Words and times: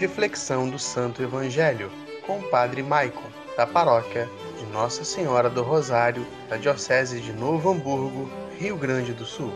Reflexão 0.00 0.70
do 0.70 0.78
Santo 0.78 1.22
Evangelho 1.22 1.90
com 2.26 2.38
o 2.38 2.42
Padre 2.44 2.82
Maicon, 2.82 3.28
da 3.54 3.66
paróquia 3.66 4.26
de 4.58 4.64
Nossa 4.72 5.04
Senhora 5.04 5.50
do 5.50 5.62
Rosário, 5.62 6.26
da 6.48 6.56
Diocese 6.56 7.20
de 7.20 7.34
Novo 7.34 7.70
Hamburgo, 7.70 8.30
Rio 8.58 8.78
Grande 8.78 9.12
do 9.12 9.26
Sul. 9.26 9.52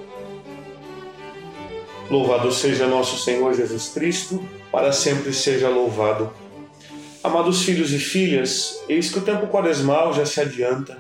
Louvado 2.11 2.53
seja 2.53 2.87
nosso 2.87 3.17
Senhor 3.25 3.55
Jesus 3.55 3.89
Cristo, 3.89 4.47
para 4.71 4.93
sempre 4.93 5.33
seja 5.33 5.71
louvado. 5.71 6.31
Amados 7.23 7.63
filhos 7.63 7.91
e 7.95 7.99
filhas, 7.99 8.85
eis 8.87 9.11
que 9.11 9.21
o 9.21 9.23
tempo 9.23 9.47
quaresmal 9.47 10.13
já 10.13 10.27
se 10.27 10.43
adianta. 10.43 10.99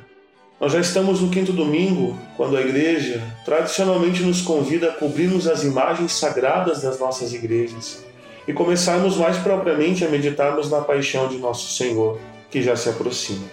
Nós 0.59 0.73
já 0.73 0.80
estamos 0.80 1.20
no 1.20 1.29
quinto 1.29 1.52
domingo, 1.52 2.19
quando 2.38 2.56
a 2.56 2.62
Igreja 2.62 3.23
tradicionalmente 3.45 4.23
nos 4.23 4.41
convida 4.41 4.88
a 4.88 4.92
cobrirmos 4.95 5.47
as 5.47 5.62
imagens 5.65 6.12
sagradas 6.12 6.80
das 6.80 6.98
nossas 6.98 7.34
igrejas 7.34 8.02
e 8.47 8.53
começarmos 8.53 9.16
mais 9.16 9.37
propriamente 9.39 10.05
a 10.05 10.09
meditarmos 10.09 10.71
na 10.71 10.80
paixão 10.80 11.29
de 11.29 11.39
nosso 11.39 11.75
Senhor, 11.75 12.19
que 12.51 12.62
já 12.62 12.77
se 12.77 12.89
aproxima. 12.89 13.47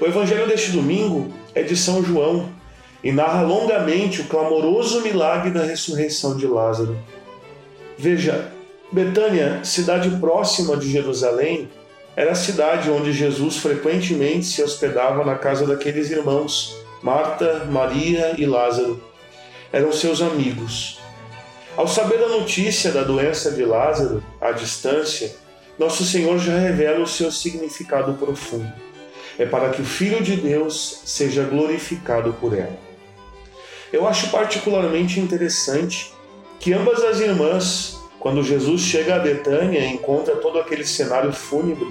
O 0.00 0.06
Evangelho 0.06 0.46
deste 0.46 0.70
domingo 0.70 1.32
é 1.54 1.62
de 1.62 1.76
São 1.76 2.02
João 2.02 2.48
e 3.02 3.12
narra 3.12 3.42
longamente 3.42 4.20
o 4.20 4.24
clamoroso 4.24 5.02
milagre 5.02 5.50
da 5.50 5.62
ressurreição 5.62 6.36
de 6.36 6.46
Lázaro. 6.46 6.96
Veja, 7.98 8.50
Betânia, 8.92 9.60
cidade 9.62 10.10
próxima 10.18 10.76
de 10.76 10.90
Jerusalém, 10.90 11.68
era 12.16 12.32
a 12.32 12.34
cidade 12.34 12.90
onde 12.90 13.12
Jesus 13.12 13.58
frequentemente 13.58 14.46
se 14.46 14.62
hospedava 14.62 15.24
na 15.24 15.36
casa 15.36 15.66
daqueles 15.66 16.10
irmãos, 16.10 16.76
Marta, 17.02 17.66
Maria 17.70 18.34
e 18.36 18.44
Lázaro. 18.44 19.02
Eram 19.72 19.92
seus 19.92 20.20
amigos. 20.20 20.99
Ao 21.76 21.86
saber 21.86 22.18
da 22.18 22.28
notícia 22.28 22.90
da 22.90 23.02
doença 23.02 23.52
de 23.52 23.64
Lázaro, 23.64 24.22
à 24.40 24.50
distância, 24.50 25.34
nosso 25.78 26.04
Senhor 26.04 26.38
já 26.38 26.58
revela 26.58 27.00
o 27.00 27.06
seu 27.06 27.30
significado 27.30 28.14
profundo. 28.14 28.70
É 29.38 29.46
para 29.46 29.70
que 29.70 29.80
o 29.80 29.84
Filho 29.84 30.22
de 30.22 30.36
Deus 30.36 31.02
seja 31.04 31.44
glorificado 31.44 32.34
por 32.34 32.58
ela. 32.58 32.78
Eu 33.92 34.06
acho 34.06 34.30
particularmente 34.30 35.20
interessante 35.20 36.12
que 36.58 36.72
ambas 36.72 37.02
as 37.02 37.20
irmãs, 37.20 37.98
quando 38.18 38.42
Jesus 38.42 38.82
chega 38.82 39.16
a 39.16 39.20
Betânia 39.20 39.80
e 39.80 39.94
encontra 39.94 40.36
todo 40.36 40.58
aquele 40.58 40.84
cenário 40.84 41.32
fúnebre, 41.32 41.88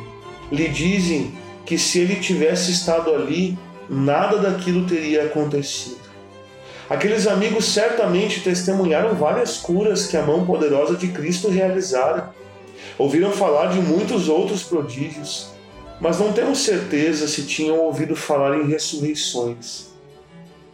lhe 0.52 0.67
dizem 0.67 1.38
que 1.66 1.77
se 1.77 1.99
ele 1.99 2.17
tivesse 2.17 2.71
estado 2.71 3.14
ali, 3.14 3.58
nada 3.89 4.38
daquilo 4.38 4.86
teria 4.86 5.23
acontecido. 5.23 6.08
Aqueles 6.90 7.28
amigos 7.28 7.66
certamente 7.66 8.42
testemunharam 8.42 9.14
várias 9.14 9.58
curas 9.58 10.08
que 10.08 10.18
a 10.18 10.23
mão 10.23 10.44
poderosa 10.44 10.95
de 10.95 11.09
Cristo 11.09 11.48
realizara. 11.48 12.34
Ouviram 12.98 13.32
falar 13.32 13.68
de 13.68 13.80
muitos 13.80 14.28
outros 14.28 14.64
prodígios, 14.64 15.52
mas 16.02 16.17
não 16.17 16.34
temos 16.34 16.60
certeza 16.60 17.28
se 17.28 17.44
tinham 17.44 17.78
ouvido 17.80 18.16
falar 18.16 18.58
em 18.58 18.67
ressurreições. 18.67 19.90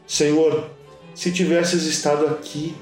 Senhor, 0.07 0.69
se 1.13 1.31
tivesses 1.31 1.83
estado 1.83 2.27
aqui, 2.27 2.75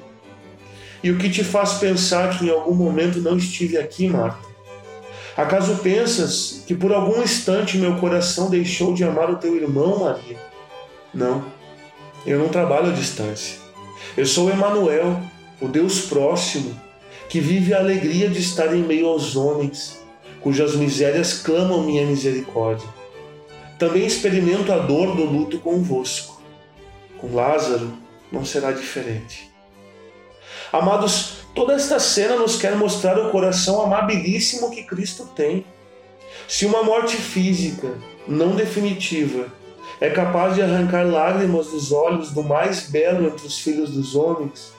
e 1.04 1.09
o 1.09 1.17
que 1.17 1.30
te 1.30 1.44
faz 1.44 1.73
pensar 1.73 2.38
que 2.38 2.45
em 2.45 2.50
algum 2.50 2.73
momento 2.73 3.20
não 3.20 3.36
estive 3.36 3.78
aqui, 3.78 4.08
Marta? 4.08 4.48
Acaso 5.36 5.78
pensas 5.78 6.64
que 6.67 6.76
por 6.76 6.94
algum 6.94 7.22
instante 7.22 7.78
meu 7.78 7.98
coração 7.98 8.50
deixou 8.50 8.94
de 8.94 9.04
amar 9.04 9.30
o 9.31 9.38
teu 9.38 9.56
irmão, 9.56 10.00
Maria? 10.00 10.38
Não, 11.14 11.44
eu 12.25 12.39
não 12.39 12.49
trabalho 12.49 12.89
à 12.89 12.93
distância. 12.93 13.59
Eu 14.16 14.25
sou 14.25 14.49
Emanuel, 14.49 15.19
o 15.61 15.67
Deus 15.67 16.02
próximo, 16.02 16.80
que 17.30 17.39
vive 17.39 17.73
a 17.73 17.80
alegria 17.80 18.30
de 18.30 18.39
estar 18.39 18.75
em 18.75 18.83
meio 18.83 19.07
aos 19.07 19.35
homens, 19.35 20.02
cujas 20.41 20.75
misérias 20.75 21.41
clamam 21.41 21.83
minha 21.83 22.05
misericórdia. 22.05 22.87
Também 23.80 24.05
experimento 24.05 24.71
a 24.71 24.77
dor 24.77 25.15
do 25.15 25.23
luto 25.25 25.59
convosco. 25.59 26.42
Com 27.17 27.36
Lázaro 27.36 27.93
não 28.31 28.45
será 28.45 28.71
diferente. 28.71 29.52
Amados, 30.71 31.43
Toda 31.53 31.73
esta 31.73 31.99
cena 31.99 32.36
nos 32.36 32.55
quer 32.55 32.75
mostrar 32.75 33.19
o 33.19 33.30
coração 33.30 33.81
amabilíssimo 33.81 34.71
que 34.71 34.83
Cristo 34.83 35.30
tem. 35.36 35.64
Se 36.48 36.65
uma 36.65 36.81
morte 36.81 37.15
física, 37.15 37.93
não 38.27 38.55
definitiva, 38.55 39.48
é 39.99 40.10
capaz 40.10 40.55
de 40.55 40.61
arrancar 40.61 41.05
lágrimas 41.05 41.67
dos 41.67 41.92
olhos 41.92 42.32
do 42.32 42.44
mais 42.44 42.89
belo 42.89 43.27
entre 43.27 43.45
os 43.45 43.60
filhos 43.60 43.92
dos 43.92 44.16
homens, 44.16 44.73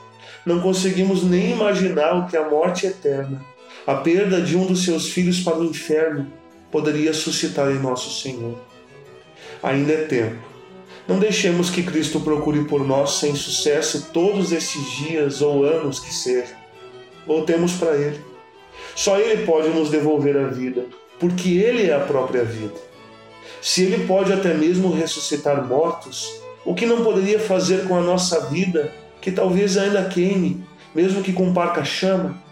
não 0.44 0.60
conseguimos 0.60 1.22
nem 1.22 1.52
imaginar 1.52 2.14
o 2.14 2.26
que 2.26 2.36
a 2.36 2.48
morte 2.48 2.86
eterna, 2.86 3.44
a 3.86 3.94
perda 3.94 4.40
de 4.40 4.56
um 4.56 4.66
dos 4.66 4.84
seus 4.84 5.08
filhos 5.08 5.40
para 5.40 5.58
o 5.58 5.64
inferno, 5.64 6.26
poderia 6.70 7.14
suscitar 7.14 7.70
em 7.70 7.78
nosso 7.78 8.22
Senhor. 8.22 8.58
Ainda 9.62 9.92
é 9.92 10.04
tempo 10.04 10.54
não 11.06 11.18
deixemos 11.18 11.68
que 11.68 11.82
Cristo 11.82 12.18
procure 12.18 12.64
por 12.64 12.86
nós 12.86 13.18
sem 13.18 13.34
sucesso 13.34 14.08
todos 14.10 14.52
esses 14.52 14.82
dias 14.92 15.42
ou 15.42 15.64
anos 15.64 16.00
que 16.00 16.12
ser. 16.12 16.46
Voltemos 17.26 17.72
para 17.72 17.94
Ele. 17.94 18.20
Só 18.96 19.18
Ele 19.18 19.44
pode 19.44 19.68
nos 19.68 19.90
devolver 19.90 20.36
a 20.36 20.46
vida, 20.46 20.86
porque 21.20 21.58
Ele 21.58 21.90
é 21.90 21.94
a 21.94 22.00
própria 22.00 22.42
vida. 22.42 22.74
Se 23.60 23.82
Ele 23.82 24.06
pode 24.06 24.32
até 24.32 24.54
mesmo 24.54 24.92
ressuscitar 24.92 25.66
mortos, 25.66 26.28
o 26.64 26.74
que 26.74 26.86
não 26.86 27.04
poderia 27.04 27.38
fazer 27.38 27.86
com 27.86 27.96
a 27.96 28.00
nossa 28.00 28.46
vida, 28.46 28.92
que 29.20 29.30
talvez 29.30 29.76
ainda 29.76 30.04
queime, 30.04 30.64
mesmo 30.94 31.22
que 31.22 31.32
com 31.32 31.52
parca 31.52 31.84
chama? 31.84 32.42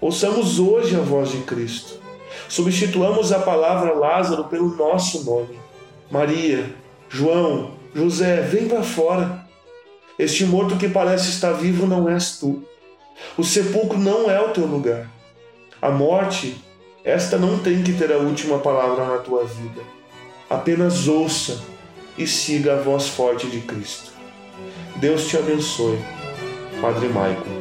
Ouçamos 0.00 0.58
hoje 0.58 0.96
a 0.96 1.00
voz 1.00 1.30
de 1.30 1.38
Cristo. 1.38 2.00
Substituamos 2.48 3.32
a 3.32 3.38
palavra 3.38 3.92
Lázaro 3.92 4.44
pelo 4.44 4.74
nosso 4.74 5.24
nome. 5.24 5.58
Maria, 6.10 6.74
João, 7.08 7.72
José, 7.94 8.40
vem 8.40 8.66
para 8.66 8.82
fora. 8.82 9.46
Este 10.18 10.44
morto 10.44 10.76
que 10.76 10.88
parece 10.88 11.28
estar 11.30 11.52
vivo 11.52 11.86
não 11.86 12.08
és 12.08 12.38
tu. 12.38 12.62
O 13.36 13.44
sepulcro 13.44 13.98
não 13.98 14.30
é 14.30 14.40
o 14.40 14.50
teu 14.50 14.66
lugar. 14.66 15.08
A 15.80 15.90
morte, 15.90 16.56
esta 17.04 17.38
não 17.38 17.58
tem 17.58 17.82
que 17.82 17.92
ter 17.92 18.12
a 18.12 18.18
última 18.18 18.58
palavra 18.58 19.06
na 19.06 19.18
tua 19.18 19.44
vida. 19.44 19.99
Apenas 20.50 21.06
ouça 21.06 21.60
e 22.18 22.26
siga 22.26 22.74
a 22.74 22.82
voz 22.82 23.08
forte 23.08 23.46
de 23.46 23.60
Cristo. 23.60 24.10
Deus 24.96 25.28
te 25.28 25.36
abençoe. 25.36 25.96
Padre 26.80 27.08
Maicon. 27.08 27.59